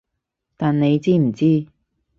[0.57, 1.67] 但你知唔知？